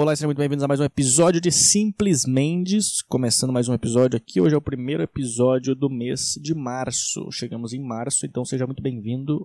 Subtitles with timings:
[0.00, 3.02] Olá, sejam muito bem-vindos a mais um episódio de Simples Mendes.
[3.02, 4.40] Começando mais um episódio aqui.
[4.40, 7.28] Hoje é o primeiro episódio do mês de março.
[7.32, 9.44] Chegamos em março, então seja muito bem-vindo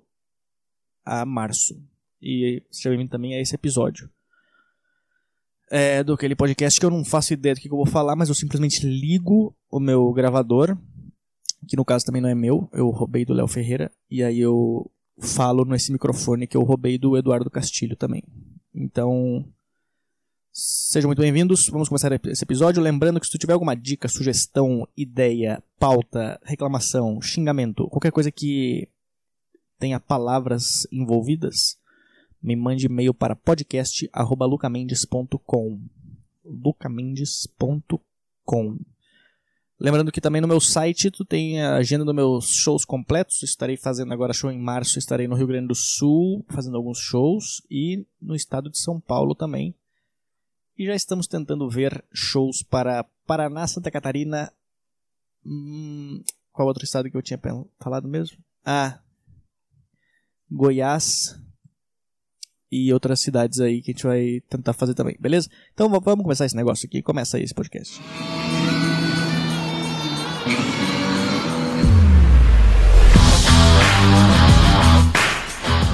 [1.04, 1.76] a março.
[2.22, 4.08] E seja bem-vindo também a esse episódio.
[5.72, 8.30] É do aquele podcast que eu não faço ideia do que eu vou falar, mas
[8.30, 10.78] eu simplesmente ligo o meu gravador,
[11.68, 14.88] que no caso também não é meu, eu roubei do Léo Ferreira, e aí eu
[15.20, 18.22] falo nesse microfone que eu roubei do Eduardo Castilho também.
[18.72, 19.52] Então,
[20.56, 21.68] Sejam muito bem-vindos.
[21.68, 22.80] Vamos começar esse episódio.
[22.80, 28.88] Lembrando que se tu tiver alguma dica, sugestão, ideia, pauta, reclamação, xingamento, qualquer coisa que
[29.80, 31.80] tenha palavras envolvidas,
[32.40, 35.82] me mande e-mail para podcast@lucamendes.com.
[36.46, 38.78] lucamendes.com.
[39.80, 43.42] Lembrando que também no meu site tu tem a agenda dos meus shows completos.
[43.42, 47.64] Estarei fazendo agora show em março, estarei no Rio Grande do Sul fazendo alguns shows
[47.72, 49.74] e no estado de São Paulo também
[50.78, 54.52] e já estamos tentando ver shows para Paraná, Santa Catarina.
[55.46, 57.40] Hum, qual outro estado que eu tinha
[57.80, 58.38] falado mesmo?
[58.66, 59.00] Ah,
[60.50, 61.40] Goiás
[62.72, 65.50] e outras cidades aí que a gente vai tentar fazer também, beleza?
[65.74, 67.02] Então vamos começar esse negócio aqui.
[67.02, 68.00] Começa aí esse podcast.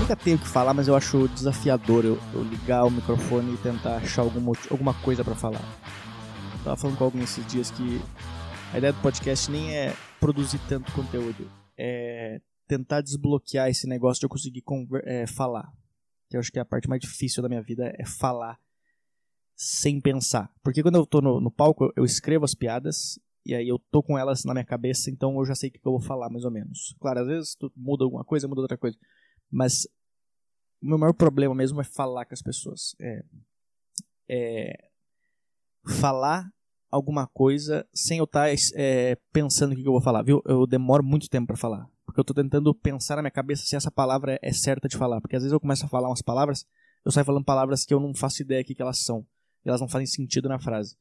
[0.09, 3.57] Nunca tenho o que falar, mas eu acho desafiador eu, eu ligar o microfone e
[3.57, 5.61] tentar achar algum, alguma coisa para falar.
[6.57, 8.01] Eu tava falando com alguém esses dias que
[8.73, 14.25] a ideia do podcast nem é produzir tanto conteúdo, é tentar desbloquear esse negócio de
[14.25, 14.63] eu conseguir
[15.03, 15.71] é, falar.
[16.27, 18.57] Que eu acho que é a parte mais difícil da minha vida é falar
[19.55, 20.51] sem pensar.
[20.63, 24.01] Porque quando eu tô no, no palco, eu escrevo as piadas e aí eu tô
[24.01, 26.45] com elas na minha cabeça, então eu já sei o que eu vou falar, mais
[26.45, 26.95] ou menos.
[26.99, 28.97] Claro, às vezes muda alguma coisa, muda outra coisa.
[29.51, 29.87] Mas
[30.81, 32.95] o meu maior problema mesmo é falar com as pessoas.
[32.99, 33.23] É,
[34.29, 34.89] é
[35.99, 36.49] falar
[36.91, 40.41] alguma coisa sem eu estar tá, é, pensando o que eu vou falar, viu?
[40.45, 41.87] Eu demoro muito tempo para falar.
[42.05, 45.21] Porque eu tô tentando pensar na minha cabeça se essa palavra é certa de falar.
[45.21, 46.65] Porque às vezes eu começo a falar umas palavras,
[47.05, 49.25] eu saio falando palavras que eu não faço ideia que, que elas são.
[49.63, 50.95] E elas não fazem sentido na frase.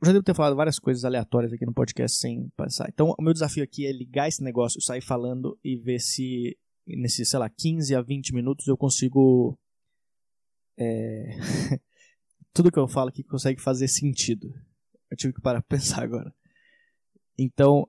[0.00, 2.88] Eu já devo ter falado várias coisas aleatórias aqui no podcast sem pensar.
[2.88, 6.56] Então, o meu desafio aqui é ligar esse negócio, sair falando e ver se
[6.96, 9.58] nesses, sei lá, 15 a 20 minutos eu consigo.
[10.76, 11.36] É,
[12.52, 14.52] tudo que eu falo aqui consegue fazer sentido.
[15.10, 16.34] Eu tive que parar pra pensar agora.
[17.38, 17.88] Então,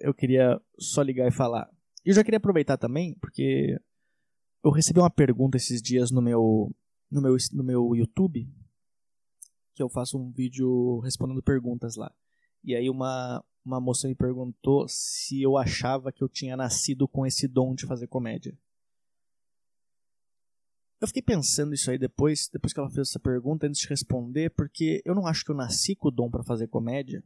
[0.00, 1.68] eu queria só ligar e falar.
[2.04, 3.78] E eu já queria aproveitar também, porque
[4.62, 6.74] eu recebi uma pergunta esses dias no meu,
[7.10, 8.48] no meu, no meu YouTube,
[9.74, 12.12] que eu faço um vídeo respondendo perguntas lá.
[12.64, 17.26] E aí uma, uma moça me perguntou se eu achava que eu tinha nascido com
[17.26, 18.56] esse dom de fazer comédia.
[21.00, 24.50] Eu fiquei pensando isso aí depois, depois que ela fez essa pergunta, antes de responder,
[24.50, 27.22] porque eu não acho que eu nasci com o dom para fazer comédia.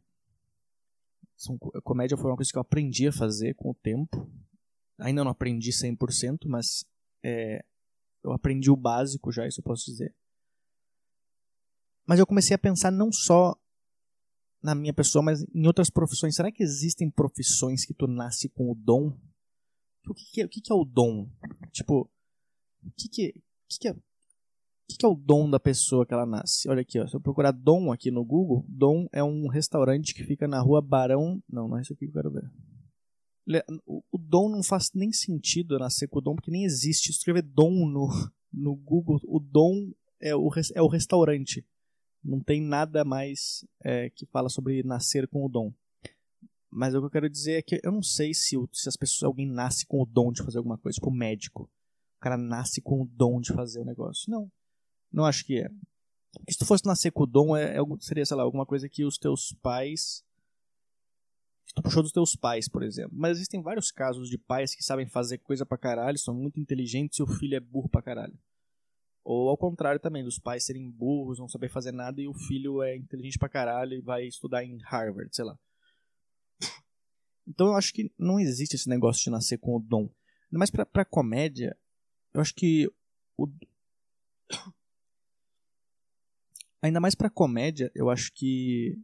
[1.83, 4.29] Comédia foi uma coisa que eu aprendi a fazer com o tempo.
[4.97, 6.85] Ainda não aprendi 100%, mas
[7.23, 7.63] é,
[8.23, 10.13] eu aprendi o básico já, isso eu posso dizer.
[12.05, 13.55] Mas eu comecei a pensar não só
[14.63, 16.35] na minha pessoa, mas em outras profissões.
[16.35, 19.17] Será que existem profissões que tu nasce com o dom?
[20.07, 21.29] O que, que, é, o que, que é o dom?
[21.71, 22.09] Tipo,
[22.83, 23.33] o que, que,
[23.67, 26.69] que, que é o que, que é o dom da pessoa que ela nasce?
[26.69, 30.23] Olha aqui, ó, se eu procurar dom aqui no Google, dom é um restaurante que
[30.23, 31.41] fica na rua Barão.
[31.49, 32.51] Não, não é isso aqui que eu quero ver.
[33.85, 37.09] O, o dom não faz nem sentido nascer com o dom, porque nem existe.
[37.09, 38.09] Escrever dom no,
[38.51, 41.65] no Google, o dom é o, é o restaurante.
[42.23, 45.73] Não tem nada mais é, que fala sobre nascer com o dom.
[46.69, 49.23] Mas o que eu quero dizer é que eu não sei se, se as pessoas,
[49.23, 51.63] alguém nasce com o dom de fazer alguma coisa, tipo médico.
[51.63, 54.31] O cara nasce com o dom de fazer o negócio.
[54.31, 54.49] Não.
[55.11, 55.69] Não acho que é.
[56.33, 58.87] Porque se tu fosse nascer com o dom, é, é, seria, sei lá, alguma coisa
[58.87, 60.23] que os teus pais.
[61.65, 63.11] Que tu puxou dos teus pais, por exemplo.
[63.13, 67.19] Mas existem vários casos de pais que sabem fazer coisa pra caralho, são muito inteligentes
[67.19, 68.37] e o filho é burro pra caralho.
[69.23, 72.81] Ou ao contrário também, dos pais serem burros, não saber fazer nada e o filho
[72.81, 75.57] é inteligente pra caralho e vai estudar em Harvard, sei lá.
[77.47, 80.09] Então eu acho que não existe esse negócio de nascer com o dom.
[80.51, 81.77] Mas pra, pra comédia,
[82.33, 82.91] eu acho que
[83.37, 83.47] o...
[86.81, 88.97] Ainda mais pra comédia, eu acho que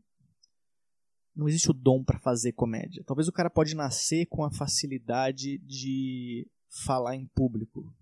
[1.36, 3.04] não existe o dom para fazer comédia.
[3.06, 7.94] Talvez o cara pode nascer com a facilidade de falar em público,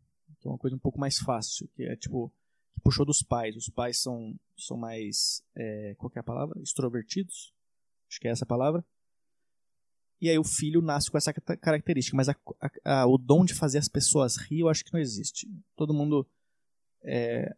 [0.45, 2.31] que é uma coisa um pouco mais fácil, que é tipo,
[2.75, 3.55] que puxou dos pais.
[3.55, 6.61] Os pais são, são mais, é, qual é a palavra?
[6.61, 7.51] Extrovertidos,
[8.07, 8.85] acho que é essa a palavra.
[10.21, 13.53] E aí o filho nasce com essa característica, mas a, a, a, o dom de
[13.53, 15.49] fazer as pessoas rir eu acho que não existe.
[15.75, 16.25] Todo mundo
[17.03, 17.55] é,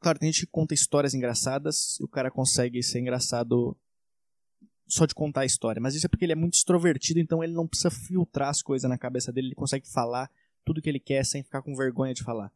[0.00, 3.76] Claro, tem gente que conta histórias engraçadas e o cara consegue ser engraçado
[4.86, 5.80] só de contar a história.
[5.80, 8.88] Mas isso é porque ele é muito extrovertido, então ele não precisa filtrar as coisas
[8.88, 10.30] na cabeça dele, ele consegue falar
[10.66, 12.52] tudo que ele quer sem ficar com vergonha de falar.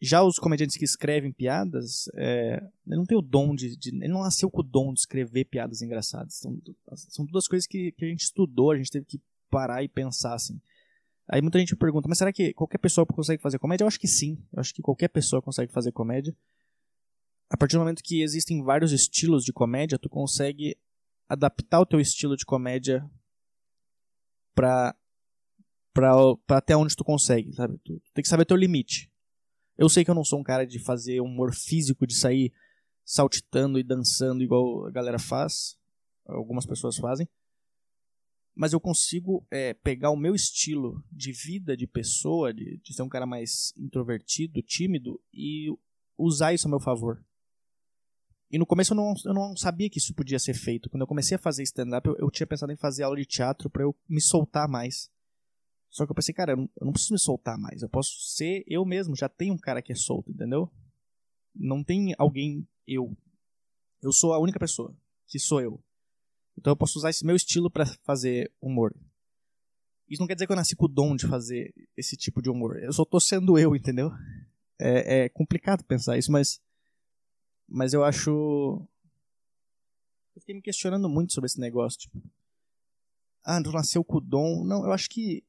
[0.00, 4.08] Já os comediantes que escrevem piadas, é, ele não tem o dom de, de, Ele
[4.08, 6.34] não nasceu com o dom de escrever piadas engraçadas.
[6.34, 6.60] São,
[6.94, 9.20] são todas coisas que, que a gente estudou, a gente teve que
[9.50, 10.60] parar e pensar assim.
[11.28, 13.84] Aí muita gente pergunta, mas será que qualquer pessoa consegue fazer comédia?
[13.84, 14.38] Eu acho que sim.
[14.52, 16.34] Eu acho que qualquer pessoa consegue fazer comédia.
[17.50, 20.76] A partir do momento que existem vários estilos de comédia, tu consegue
[21.28, 23.08] adaptar o teu estilo de comédia
[24.54, 24.94] pra,
[25.98, 26.12] pra,
[26.46, 27.76] pra até onde tu consegue, sabe?
[27.84, 29.10] Tu, tu tem que saber teu limite.
[29.76, 32.52] Eu sei que eu não sou um cara de fazer humor físico, de sair
[33.04, 35.76] saltitando e dançando igual a galera faz.
[36.24, 37.28] Algumas pessoas fazem.
[38.54, 43.02] Mas eu consigo é, pegar o meu estilo de vida, de pessoa, de, de ser
[43.02, 45.66] um cara mais introvertido, tímido, e
[46.16, 47.24] usar isso a meu favor.
[48.50, 50.88] E no começo eu não, eu não sabia que isso podia ser feito.
[50.88, 53.68] Quando eu comecei a fazer stand-up, eu, eu, tinha pensado em fazer aula de teatro
[53.68, 55.10] para eu me soltar mais.
[55.90, 57.82] Só que eu pensei, cara, eu não, não, preciso me soltar mais.
[57.82, 59.16] Eu posso ser eu mesmo.
[59.16, 60.70] Já tem um cara que é solto, entendeu?
[61.54, 63.16] Não tem alguém eu.
[64.02, 64.94] Eu sou a única pessoa
[65.26, 65.82] que sou eu.
[66.56, 68.94] Então eu posso usar esse meu estilo para fazer humor.
[70.08, 72.50] Isso não quer dizer que eu nasci com o dom de fazer esse tipo de
[72.50, 72.82] humor.
[72.82, 74.10] Eu só tô sendo eu, entendeu?
[74.78, 76.60] É, é complicado pensar isso, mas
[77.68, 78.30] mas eu acho.
[80.34, 82.00] Eu fiquei me questionando muito sobre esse negócio.
[82.00, 82.22] Tipo,
[83.44, 84.64] ah, tu nasceu com o dom.
[84.64, 85.44] Não, eu acho que.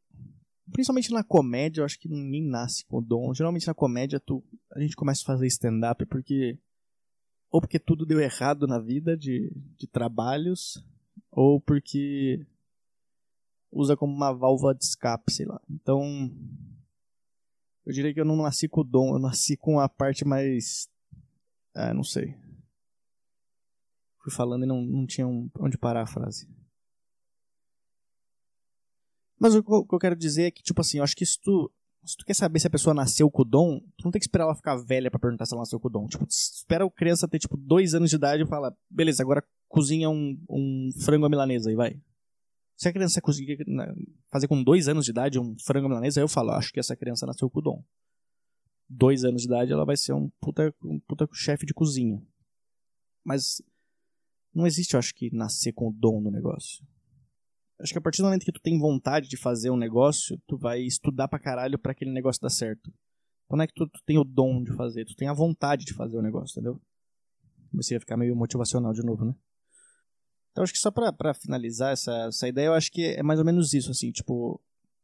[0.71, 3.33] Principalmente na comédia, eu acho que ninguém nasce com o dom.
[3.33, 6.57] Geralmente na comédia tu, a gente começa a fazer stand-up porque.
[7.51, 10.85] Ou porque tudo deu errado na vida de, de trabalhos,
[11.31, 12.45] ou porque
[13.71, 15.59] usa como uma válvula de escape, sei lá.
[15.67, 16.31] Então,
[17.87, 20.87] eu diria que eu não nasci com o dom, eu nasci com a parte mais
[21.73, 22.35] ah, não sei.
[24.21, 26.47] Fui falando e não, não tinha um, onde parar a frase.
[29.39, 31.71] Mas o que eu quero dizer é que, tipo assim, eu acho que se tu,
[32.03, 34.25] se tu quer saber se a pessoa nasceu com o dom, tu não tem que
[34.25, 36.07] esperar ela ficar velha para perguntar se ela nasceu com o dom.
[36.07, 40.09] Tipo, espera a criança ter, tipo, dois anos de idade e fala, beleza, agora cozinha
[40.09, 41.99] um, um frango à milanesa e vai.
[42.75, 43.93] Se a criança conseguir né,
[44.29, 46.95] fazer com dois anos de idade um frango à milanesa, eu falo, acho que essa
[46.95, 47.83] criança nasceu com o dom
[48.89, 52.21] dois anos de idade, ela vai ser um puta, um puta chefe de cozinha.
[53.23, 53.61] Mas
[54.53, 56.83] não existe, eu acho que, nascer com o dom no negócio.
[57.79, 60.57] Acho que a partir do momento que tu tem vontade de fazer um negócio, tu
[60.57, 62.91] vai estudar pra caralho pra aquele negócio dar certo.
[63.45, 65.85] Então não é que tu, tu tem o dom de fazer, tu tem a vontade
[65.85, 66.79] de fazer o negócio, entendeu?
[67.73, 69.33] Você ia ficar meio motivacional de novo, né?
[70.51, 73.39] Então acho que só pra, pra finalizar essa, essa ideia, eu acho que é mais
[73.39, 74.61] ou menos isso, assim, tipo,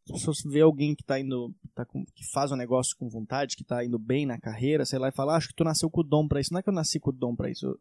[0.10, 3.56] as pessoas vê alguém que tá indo, tá com, que faz um negócio com vontade,
[3.56, 5.90] que tá indo bem na carreira, sei lá, e fala, ah, acho que tu nasceu
[5.90, 6.52] com o dom para isso.
[6.52, 7.80] Não é que eu nasci com o dom para isso,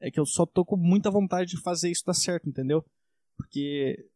[0.00, 2.84] é que eu só tô com muita vontade de fazer isso dar certo, entendeu?
[3.36, 4.08] Porque,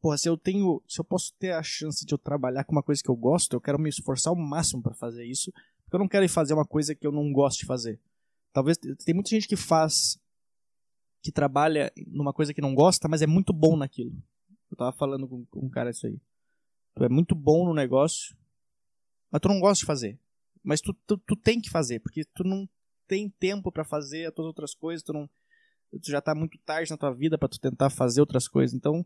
[0.00, 2.82] porra, se eu tenho, se eu posso ter a chance de eu trabalhar com uma
[2.82, 5.52] coisa que eu gosto, eu quero me esforçar ao máximo para fazer isso,
[5.84, 8.00] porque eu não quero ir fazer uma coisa que eu não gosto de fazer.
[8.52, 10.18] Talvez, tem muita gente que faz,
[11.22, 14.12] que trabalha numa coisa que não gosta, mas é muito bom naquilo.
[14.70, 16.20] Eu tava falando com, com um cara isso aí.
[16.94, 18.36] Tu é muito bom no negócio,
[19.30, 20.18] mas tu não gosta de fazer.
[20.62, 22.68] Mas tu, tu, tu tem que fazer, porque tu não
[23.06, 25.28] tem tempo para fazer as outras coisas, tu não
[25.90, 28.74] tu já tá muito tarde na tua vida para tu tentar fazer outras coisas.
[28.74, 29.04] Então,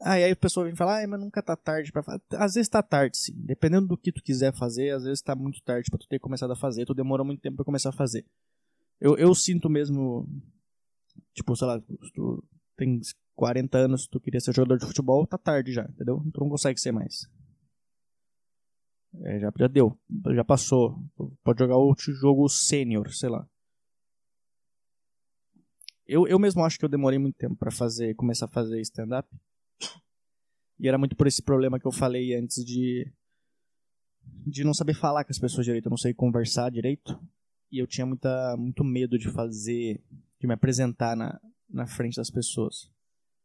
[0.00, 2.22] aí, aí a pessoa vem falar, mas nunca tá tarde para fazer.
[2.32, 3.32] Às vezes tá tarde, sim.
[3.36, 6.52] Dependendo do que tu quiser fazer, às vezes tá muito tarde para tu ter começado
[6.52, 8.24] a fazer, tu demorou muito tempo para começar a fazer.
[9.00, 10.28] Eu, eu sinto mesmo
[11.34, 11.80] tipo, sei lá,
[12.14, 12.44] tu
[12.76, 13.00] tem
[13.34, 16.22] 40 anos, tu queria ser jogador de futebol, tá tarde já, entendeu?
[16.32, 17.28] Tu não consegue ser mais.
[19.22, 19.98] É, já, já deu,
[20.34, 20.98] já passou.
[21.42, 23.46] Pode jogar outro jogo sênior, sei lá.
[26.06, 29.28] Eu, eu mesmo acho que eu demorei muito tempo para fazer, começar a fazer stand-up.
[30.78, 33.10] E era muito por esse problema que eu falei antes de
[34.46, 37.18] de não saber falar com as pessoas direito, eu não sei conversar direito.
[37.70, 40.00] E eu tinha muita, muito medo de fazer,
[40.40, 42.90] de me apresentar na, na frente das pessoas.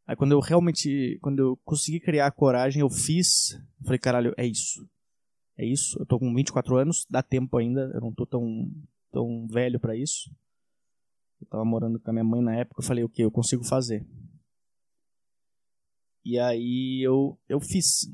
[0.06, 4.34] Aí quando eu realmente, quando eu consegui criar a coragem, eu fiz, eu falei, caralho,
[4.36, 4.86] é isso.
[5.56, 8.70] É isso, eu tô com 24 anos, dá tempo ainda, eu não tô tão,
[9.12, 10.30] tão velho para isso.
[11.40, 13.62] Eu tava morando com a minha mãe na época, eu falei, o que, eu consigo
[13.62, 14.04] fazer.
[16.24, 18.10] E aí eu, eu fiz.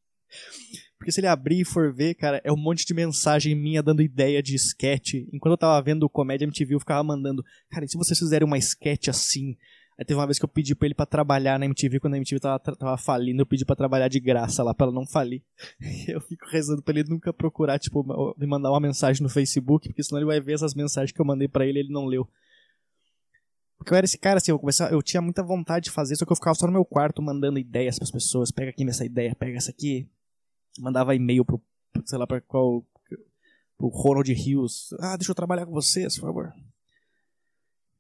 [0.99, 4.02] Porque se ele abrir e for ver, cara, é um monte de mensagem minha dando
[4.02, 5.14] ideia de sketch.
[5.33, 8.47] Enquanto eu tava vendo o Comédia MTV, eu ficava mandando, cara, e se vocês fizerem
[8.47, 9.56] uma sketch assim?
[9.98, 12.16] Aí teve uma vez que eu pedi pra ele pra trabalhar na MTV, quando a
[12.18, 15.42] MTV tava, tava falindo, eu pedi pra trabalhar de graça lá, pra ela não falir.
[16.06, 18.04] Eu fico rezando pra ele nunca procurar, tipo,
[18.36, 21.24] me mandar uma mensagem no Facebook, porque senão ele vai ver essas mensagens que eu
[21.24, 22.28] mandei pra ele e ele não leu.
[23.78, 26.26] Porque eu era esse cara, assim, eu, começava, eu tinha muita vontade de fazer, só
[26.26, 28.50] que eu ficava só no meu quarto mandando ideias pras pessoas.
[28.50, 30.08] Pega aqui nessa ideia, pega essa aqui.
[30.78, 31.62] Mandava e-mail pro,
[32.04, 32.84] sei lá, pra qual.
[33.78, 34.94] pro Ronald Hills.
[35.00, 36.52] Ah, deixa eu trabalhar com vocês, por favor.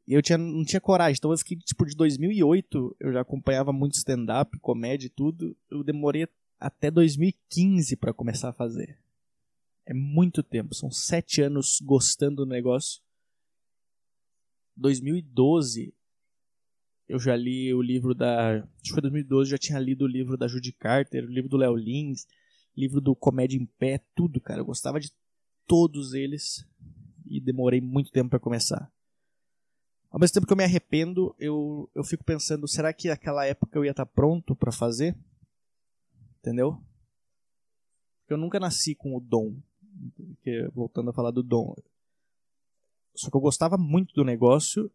[0.06, 1.16] E eu tinha, não tinha coragem.
[1.18, 5.56] Então fiquei, tipo, de 2008, eu já acompanhava muito stand-up, comédia e tudo.
[5.70, 6.28] Eu demorei
[6.60, 8.98] até 2015 para começar a fazer.
[9.84, 10.74] É muito tempo.
[10.74, 13.02] São sete anos gostando do negócio.
[14.76, 15.92] 2012,
[17.08, 18.58] eu já li o livro da.
[18.58, 21.56] Acho que foi 2012, já tinha lido o livro da Judy Carter, o livro do
[21.56, 22.26] Léo Lins,
[22.76, 24.60] livro do Comédia em Pé, tudo, cara.
[24.60, 25.10] Eu gostava de
[25.66, 26.66] todos eles
[27.24, 28.92] e demorei muito tempo para começar.
[30.10, 33.78] Ao mesmo tempo que eu me arrependo, eu, eu fico pensando, será que naquela época
[33.78, 35.16] eu ia estar pronto para fazer?
[36.40, 36.80] Entendeu?
[38.20, 39.54] Porque eu nunca nasci com o dom.
[40.16, 41.74] Porque, voltando a falar do dom.
[43.14, 44.90] Só que eu gostava muito do negócio,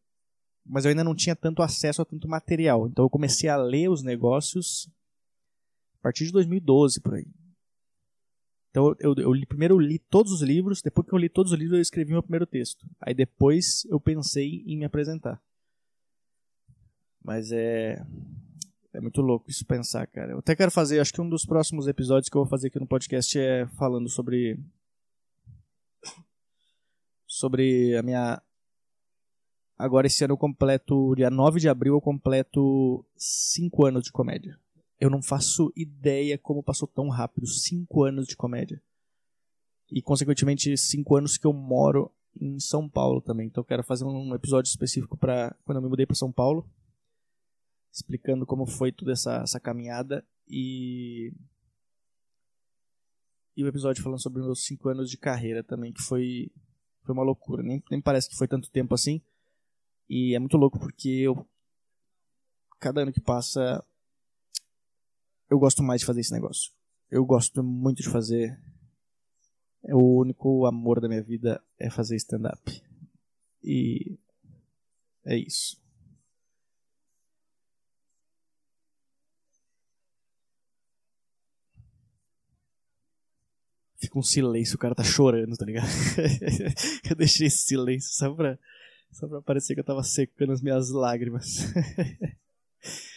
[0.65, 2.87] mas eu ainda não tinha tanto acesso a tanto material.
[2.87, 4.89] Então eu comecei a ler os negócios
[5.99, 7.27] a partir de 2012 por aí.
[8.71, 11.77] Então eu, eu, primeiro li todos os livros, depois que eu li todos os livros
[11.77, 12.87] eu escrevi meu primeiro texto.
[13.01, 15.41] Aí depois eu pensei em me apresentar.
[17.21, 18.01] Mas é
[18.93, 20.31] é muito louco isso pensar, cara.
[20.31, 22.79] Eu até quero fazer, acho que um dos próximos episódios que eu vou fazer aqui
[22.79, 24.59] no podcast é falando sobre
[27.27, 28.41] sobre a minha
[29.77, 34.59] agora esse ano eu completo dia 9 de abril eu completo 5 anos de comédia.
[35.01, 37.47] Eu não faço ideia como passou tão rápido.
[37.47, 38.79] Cinco anos de comédia.
[39.89, 43.47] E, consequentemente, cinco anos que eu moro em São Paulo também.
[43.47, 46.69] Então, eu quero fazer um episódio específico para quando eu me mudei para São Paulo.
[47.91, 50.23] Explicando como foi toda essa, essa caminhada.
[50.47, 51.33] E.
[53.57, 56.51] E o um episódio falando sobre meus cinco anos de carreira também, que foi,
[57.01, 57.63] foi uma loucura.
[57.63, 59.19] Nem, nem parece que foi tanto tempo assim.
[60.07, 61.43] E é muito louco porque eu.
[62.79, 63.83] Cada ano que passa,
[65.51, 66.71] eu gosto mais de fazer esse negócio.
[67.11, 68.57] Eu gosto muito de fazer.
[69.83, 72.81] É o único amor da minha vida é fazer stand-up.
[73.61, 74.17] E
[75.25, 75.77] é isso.
[83.97, 85.85] Fica um silêncio, o cara tá chorando, tá ligado?
[87.09, 88.57] eu deixei esse silêncio só pra,
[89.11, 91.57] só pra parecer que eu tava secando as minhas lágrimas.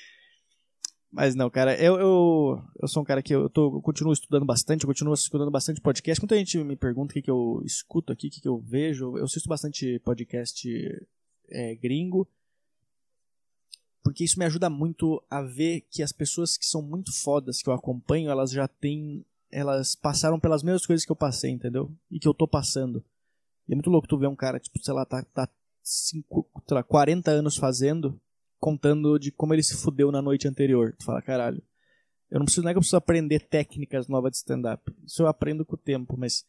[1.14, 4.44] Mas não, cara, eu, eu, eu sou um cara que eu, tô, eu continuo estudando
[4.44, 6.20] bastante, eu continuo escutando bastante podcast.
[6.20, 9.16] Muita gente me pergunta o que, que eu escuto aqui, o que, que eu vejo.
[9.16, 10.68] Eu assisto bastante podcast
[11.48, 12.26] é, gringo,
[14.02, 17.68] porque isso me ajuda muito a ver que as pessoas que são muito fodas que
[17.68, 19.24] eu acompanho, elas já têm.
[19.52, 21.92] Elas passaram pelas mesmas coisas que eu passei, entendeu?
[22.10, 23.04] E que eu tô passando.
[23.68, 25.48] E é muito louco tu ver um cara, tipo, sei lá, tá, tá
[25.80, 28.20] cinco, sei lá, 40 anos fazendo
[28.64, 30.96] contando de como ele se fudeu na noite anterior.
[30.98, 31.62] Tu fala, caralho.
[32.30, 34.82] Eu não preciso, não é que eu preciso aprender técnicas novas de stand-up.
[35.04, 36.46] Isso eu aprendo com o tempo, mas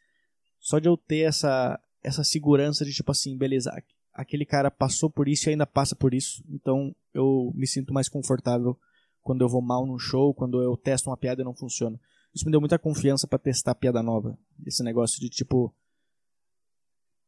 [0.57, 3.69] só de eu ter essa, essa segurança de tipo assim, beleza,
[4.13, 8.07] aquele cara passou por isso e ainda passa por isso, então eu me sinto mais
[8.07, 8.79] confortável
[9.21, 11.99] quando eu vou mal num show, quando eu testo uma piada e não funciona.
[12.33, 14.37] Isso me deu muita confiança para testar piada nova.
[14.65, 15.75] Esse negócio de tipo.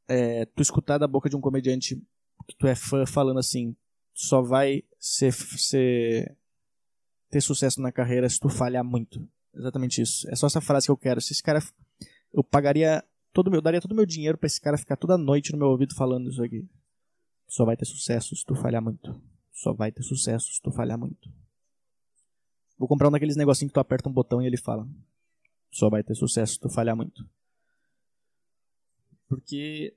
[0.08, 2.02] É, tu escutar da boca de um comediante
[2.48, 3.76] que tu é fã falando assim,
[4.18, 6.36] só vai ser, ser
[7.30, 9.30] ter sucesso na carreira se tu falhar muito.
[9.54, 10.28] Exatamente isso.
[10.32, 11.22] É só essa frase que eu quero.
[11.22, 11.60] Se esse cara.
[12.34, 13.62] Eu pagaria todo meu.
[13.62, 16.32] daria todo o meu dinheiro para esse cara ficar toda noite no meu ouvido falando
[16.32, 16.68] isso aqui.
[17.48, 19.22] Só vai ter sucesso se tu falhar muito.
[19.54, 21.32] Só vai ter sucesso se tu falhar muito.
[22.76, 24.88] Vou comprar um daqueles negocinhos que tu aperta um botão e ele fala.
[25.70, 27.24] Só vai ter sucesso se tu falhar muito.
[29.28, 29.96] Porque.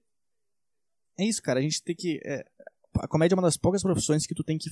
[1.17, 1.59] É isso, cara.
[1.59, 2.21] A gente tem que.
[2.23, 2.45] É...
[3.01, 4.71] a comédia é uma das poucas profissões que tu tem que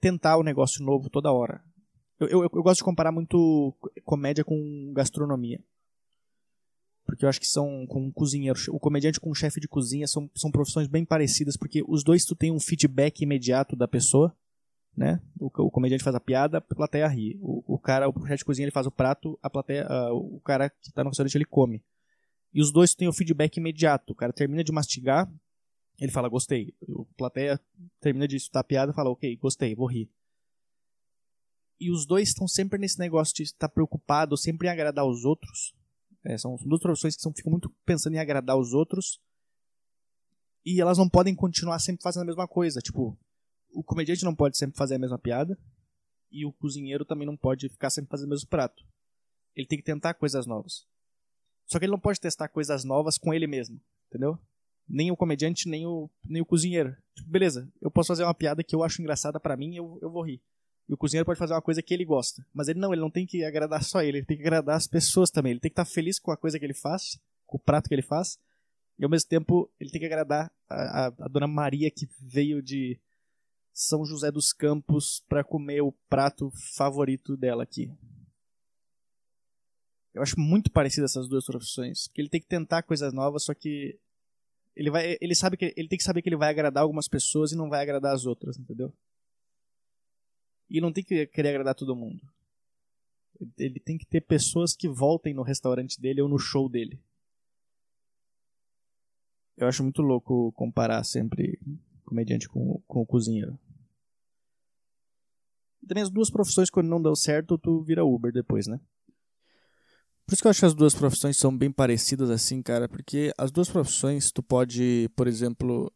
[0.00, 1.62] tentar o um negócio novo toda hora.
[2.18, 3.74] Eu, eu, eu, gosto de comparar muito
[4.04, 5.60] comédia com gastronomia.
[7.04, 8.58] Porque eu acho que são com um cozinheiro.
[8.70, 12.24] O comediante com um chefe de cozinha são, são profissões bem parecidas, porque os dois
[12.24, 14.34] tu tem um feedback imediato da pessoa
[14.96, 15.20] né?
[15.38, 17.38] O, o, comediante faz a piada, a plateia ri.
[17.40, 20.40] O, o cara, o chefe de cozinha, ele faz o prato, a plateia, uh, o
[20.40, 21.82] cara que está no restaurante, ele come.
[22.52, 24.12] E os dois têm o feedback imediato.
[24.12, 25.30] O cara termina de mastigar,
[26.02, 26.74] ele fala, gostei.
[26.82, 27.60] O plateia
[28.00, 30.10] termina de escutar a piada e fala, ok, gostei, vou rir.
[31.78, 35.74] E os dois estão sempre nesse negócio de estar preocupado, sempre em agradar os outros.
[36.24, 39.20] É, são, são duas profissões que são, ficam muito pensando em agradar os outros.
[40.64, 42.80] E elas não podem continuar sempre fazendo a mesma coisa.
[42.80, 43.16] Tipo,
[43.72, 45.56] o comediante não pode sempre fazer a mesma piada
[46.30, 48.84] e o cozinheiro também não pode ficar sempre fazendo o mesmo prato.
[49.54, 50.86] Ele tem que tentar coisas novas.
[51.66, 54.38] Só que ele não pode testar coisas novas com ele mesmo, entendeu?
[54.88, 56.96] Nem o comediante, nem o, nem o cozinheiro.
[57.14, 60.10] Tipo, beleza, eu posso fazer uma piada que eu acho engraçada para mim, eu, eu
[60.10, 60.40] vou rir.
[60.88, 62.44] E o cozinheiro pode fazer uma coisa que ele gosta.
[62.52, 64.86] Mas ele não, ele não tem que agradar só ele, ele tem que agradar as
[64.86, 65.52] pessoas também.
[65.52, 67.94] Ele tem que estar feliz com a coisa que ele faz, com o prato que
[67.94, 68.38] ele faz.
[68.98, 72.62] E ao mesmo tempo, ele tem que agradar a, a, a dona Maria que veio
[72.62, 72.98] de
[73.72, 77.90] são José dos Campos para comer o prato favorito dela aqui.
[80.12, 83.54] Eu acho muito parecido essas duas profissões, porque ele tem que tentar coisas novas, só
[83.54, 83.98] que
[84.74, 87.52] ele vai, ele sabe que ele tem que saber que ele vai agradar algumas pessoas
[87.52, 88.92] e não vai agradar as outras, entendeu?
[90.68, 92.20] E não tem que querer agradar todo mundo.
[93.58, 96.98] Ele tem que ter pessoas que voltem no restaurante dele ou no show dele.
[99.56, 101.60] Eu acho muito louco comparar sempre
[102.04, 103.58] comediante com, com o cozinheiro.
[105.86, 108.80] Também as duas profissões, quando não deu certo, tu vira Uber depois, né?
[110.32, 113.34] Por isso que eu acho que as duas profissões são bem parecidas assim, cara, porque
[113.36, 115.92] as duas profissões tu pode, por exemplo,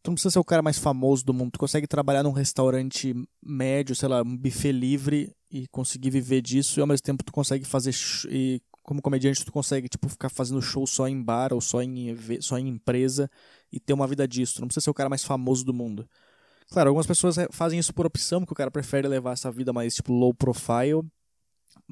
[0.00, 3.12] tu não precisa ser o cara mais famoso do mundo, tu consegue trabalhar num restaurante
[3.42, 7.32] médio, sei lá, um buffet livre e conseguir viver disso e ao mesmo tempo tu
[7.32, 7.92] consegue fazer
[8.30, 12.16] e como comediante tu consegue tipo ficar fazendo show só em bar ou só em
[12.40, 13.28] só em empresa
[13.72, 14.54] e ter uma vida disso.
[14.54, 16.08] Tu não precisa ser o cara mais famoso do mundo.
[16.70, 19.96] Claro, algumas pessoas fazem isso por opção, porque o cara prefere levar essa vida mais
[19.96, 21.02] tipo low profile,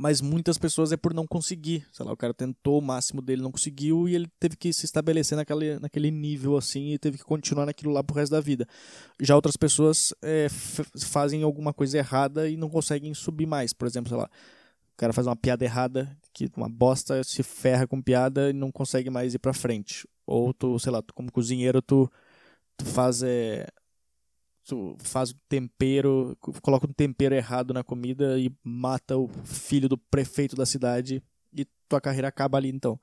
[0.01, 1.85] mas muitas pessoas é por não conseguir.
[1.91, 4.85] Sei lá, o cara tentou o máximo dele, não conseguiu e ele teve que se
[4.85, 8.65] estabelecer naquele, naquele nível assim e teve que continuar naquilo lá pro resto da vida.
[9.21, 13.73] Já outras pessoas é, fazem alguma coisa errada e não conseguem subir mais.
[13.73, 14.31] Por exemplo, sei lá,
[14.93, 18.71] o cara faz uma piada errada, que uma bosta se ferra com piada e não
[18.71, 20.07] consegue mais ir pra frente.
[20.25, 22.09] Ou tu, sei lá, tu, como cozinheiro, tu,
[22.77, 23.25] tu faz.
[23.25, 23.67] É,
[24.69, 30.55] tu faz tempero, coloca um tempero errado na comida e mata o filho do prefeito
[30.55, 31.23] da cidade
[31.55, 33.01] e tua carreira acaba ali então.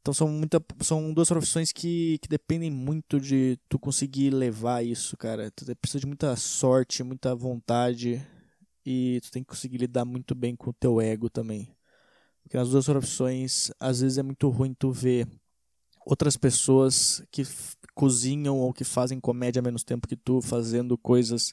[0.00, 5.18] Então são, muita, são duas profissões que, que dependem muito de tu conseguir levar isso,
[5.18, 5.50] cara.
[5.50, 8.26] Tu precisa de muita sorte, muita vontade
[8.86, 11.76] e tu tem que conseguir lidar muito bem com o teu ego também.
[12.42, 15.28] Porque nas duas profissões, às vezes é muito ruim tu ver
[16.06, 17.44] outras pessoas que
[17.98, 21.52] cozinham ou que fazem comédia menos tempo que tu, fazendo coisas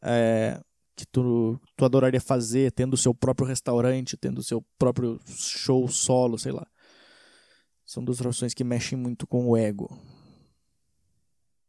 [0.00, 0.58] é,
[0.96, 5.86] que tu, tu adoraria fazer, tendo o seu próprio restaurante, tendo o seu próprio show
[5.86, 6.66] solo, sei lá.
[7.84, 9.94] São duas profissões que mexem muito com o ego.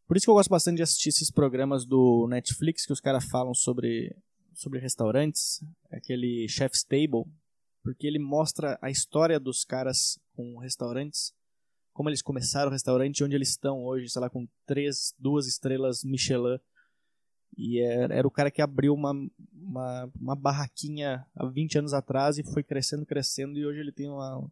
[0.08, 3.26] Por isso que eu gosto bastante de assistir esses programas do Netflix que os caras
[3.26, 4.16] falam sobre,
[4.54, 5.62] sobre restaurantes.
[5.92, 7.26] Aquele Chef's Table.
[7.84, 11.34] Porque ele mostra a história dos caras com restaurantes
[12.00, 16.02] como eles começaram o restaurante, onde eles estão hoje, sei lá, com três, duas estrelas
[16.02, 16.58] Michelin.
[17.58, 19.12] E era, era o cara que abriu uma,
[19.54, 24.08] uma, uma barraquinha há 20 anos atrás e foi crescendo, crescendo, e hoje ele tem
[24.08, 24.50] uma,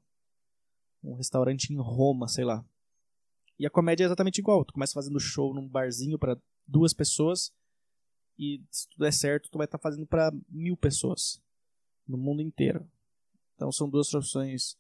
[1.01, 2.65] um restaurante em Roma, sei lá.
[3.57, 4.65] E a comédia é exatamente igual.
[4.65, 7.53] Tu começa fazendo show num barzinho para duas pessoas
[8.37, 11.41] e se tudo der certo, tu vai estar tá fazendo para mil pessoas
[12.05, 12.85] no mundo inteiro.
[13.55, 14.77] Então são duas profissões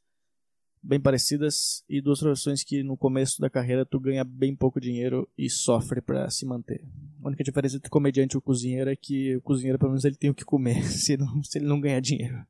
[0.81, 5.27] bem parecidas e duas profissões que no começo da carreira tu ganha bem pouco dinheiro
[5.37, 6.83] e sofre para se manter.
[7.21, 10.05] A única diferença entre o comediante e o cozinheiro é que o cozinheiro pelo menos
[10.05, 12.45] ele tem o que comer, se, não, se ele não ganhar dinheiro.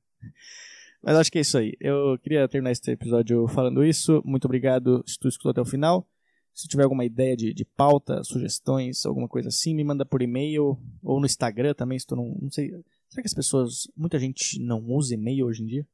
[1.01, 1.73] Mas acho que é isso aí.
[1.79, 4.21] Eu queria terminar esse episódio falando isso.
[4.25, 6.07] Muito obrigado se tu escutou até o final.
[6.53, 10.77] Se tiver alguma ideia de, de pauta, sugestões, alguma coisa assim, me manda por e-mail
[11.03, 12.71] ou no Instagram também, se tu não, não sei.
[13.09, 15.87] Será que as pessoas, muita gente não usa e-mail hoje em dia?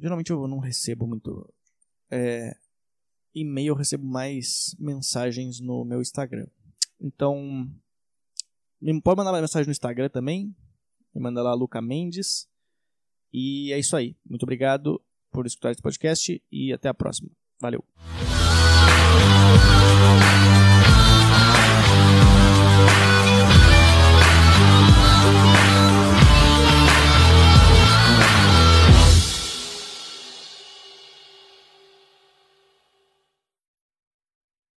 [0.00, 1.52] Geralmente eu não recebo muito
[2.10, 2.56] é,
[3.34, 6.46] e-mail, eu recebo mais mensagens no meu Instagram.
[7.00, 7.70] Então,
[9.02, 10.54] pode mandar uma mensagem no Instagram também.
[11.14, 12.48] Me manda lá Luca Mendes.
[13.32, 14.16] E é isso aí.
[14.28, 17.30] Muito obrigado por escutar esse podcast e até a próxima.
[17.60, 17.84] Valeu.